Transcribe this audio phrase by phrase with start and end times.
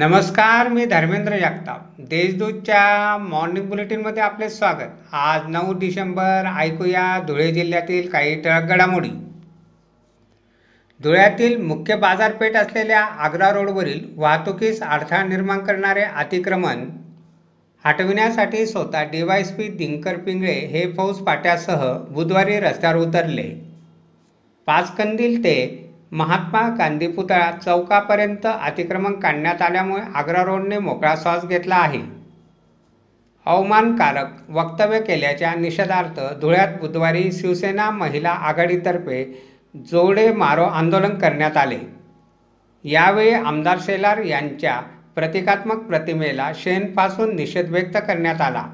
[0.00, 1.80] नमस्कार मी धर्मेंद्र जगताप.
[1.98, 4.92] देशदूतच्या मॉर्निंग बुलेटिनमध्ये आपले स्वागत.
[5.12, 9.08] आज नऊ डिसेंबर ऐकूया धुळे जिल्ह्यातील काही ठळक घडामोडी.
[11.00, 16.88] धुळ्यातील मुख्य बाजारपेठ असलेल्या आग्रा रोडवरील वाहतुकीस अडथळा निर्माण करणारे अतिक्रमण
[17.84, 23.48] हटविण्यासाठी स्वतः डीवायसपी दिंकर पिंगळे हे फौज पाट्यासह बुधवारी रस्त्यावर उतरले.
[24.66, 32.00] पाचकंदील ते महात्मा गांधी पुतळा चौकापर्यंत अतिक्रमण काढण्यात आल्यामुळे आग्रा रोडने मोकळा श्वास घेतला आहे.
[33.46, 39.24] अवमानकारक वक्तव्य केल्याच्या निषेधार्थ धुळ्यात बुधवारी शिवसेना महिला आघाडीतर्फे
[39.76, 41.78] जोडे मारो आंदोलन करण्यात आले.
[42.84, 44.80] यावेळी आमदार शेलार यांच्या
[45.14, 48.64] प्रतिकात्मक प्रतिमेला शेणपासून निषेध व्यक्त करण्यात आला.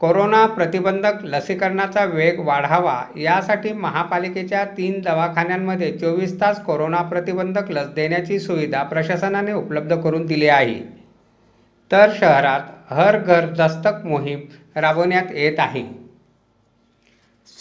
[0.00, 8.38] कोरोना प्रतिबंधक लसीकरणाचा वेग वाढावा यासाठी महापालिकेच्या तीन दवाखान्यांमध्ये चोवीस तास कोरोना प्रतिबंधक लस देण्याची
[8.38, 10.74] सुविधा प्रशासनाने उपलब्ध करून दिली आहे.
[11.90, 14.40] तर शहरात हर घर दस्तक मोहीम
[14.76, 15.82] राबवण्यात येत आहे.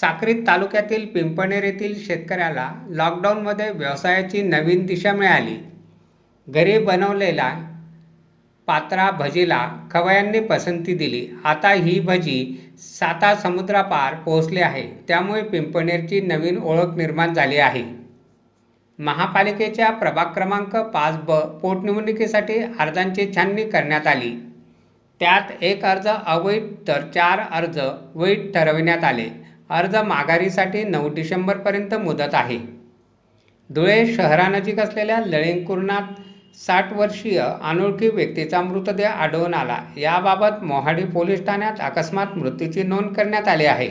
[0.02, 5.58] साक्रीत तालुक्यातील पिंपणेर येथील शेतकऱ्याला लॉकडाऊनमध्ये व्यवसायाची नवीन दिशा मिळाली.
[6.48, 7.54] घरी बनवलेला
[8.68, 9.60] पात्रा भजीला
[9.92, 11.28] खवयांनी पसंती दिली.
[11.44, 12.38] आता ही भजी
[12.80, 14.84] साता समुद्रापार पोहोचली आहे.
[15.08, 17.84] त्यामुळे पिंपणेरची नवीन ओळख निर्माण झाली आहे.
[19.00, 24.32] महापालिकेच्या प्रभाग क्रमांक पाच ब पोटनिवडणुकीसाठी अर्जांची छाननी करण्यात आली.
[25.22, 27.80] त्यात एक अर्ज अवैध तर चार अर्ज
[28.16, 29.28] वैध ठरविण्यात आले.
[29.70, 32.58] अर्ज माघारीसाठी नऊ डिसेंबरपर्यंत मुदत आहे.
[33.70, 36.14] धुळे शहरानजीक असलेल्या लळिंगकुर्णात
[36.56, 39.78] साठ वर्षीय अनोळखी व्यक्तीचा मृतदेह आढळून आला.
[39.98, 43.90] याबाबत मोहाडी पोलीस ठाण्यात अकस्मात मृत्यूची नोंद करण्यात आली आहे.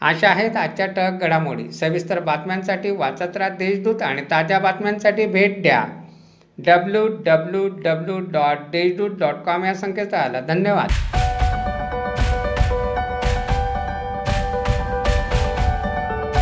[0.00, 1.72] अशा आहेत आजच्या टक घडामोडी.
[1.72, 5.84] सविस्तर बातम्यांसाठी वाचत राहा देशदूत आणि ताज्या बातम्यांसाठी भेट द्या.
[6.58, 10.88] W W W dot Deshdoot dot com या संकेतस्थळाला धन्यवाद.